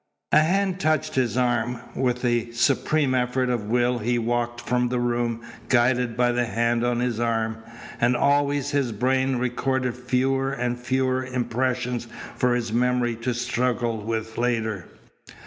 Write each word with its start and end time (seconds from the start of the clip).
A 0.31 0.39
hand 0.39 0.79
touched 0.79 1.13
his 1.13 1.37
arm. 1.37 1.77
With 1.95 2.25
a 2.25 2.49
supreme 2.53 3.13
effort 3.13 3.51
of 3.51 3.69
will 3.69 3.99
he 3.99 4.17
walked 4.17 4.59
from 4.59 4.89
the 4.89 4.99
room, 4.99 5.43
guided 5.69 6.17
by 6.17 6.31
the 6.31 6.47
hand 6.47 6.83
on 6.83 7.01
his 7.01 7.19
arm. 7.19 7.57
And 7.99 8.15
always 8.17 8.71
his 8.71 8.91
brain 8.91 9.35
recorded 9.35 9.93
fewer 9.95 10.51
and 10.53 10.79
fewer 10.79 11.23
impressions 11.23 12.07
for 12.35 12.55
his 12.55 12.73
memory 12.73 13.15
to 13.17 13.35
struggle 13.35 14.01
with 14.01 14.39
later. 14.39 14.87